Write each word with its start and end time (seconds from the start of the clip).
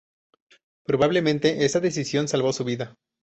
Probablemente 0.83 1.63
esa 1.63 1.79
decisión 1.79 2.27
salvó 2.27 2.53
su 2.53 2.63
vida. 2.63 2.95